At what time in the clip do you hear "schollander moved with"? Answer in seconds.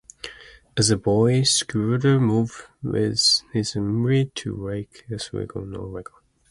1.43-3.43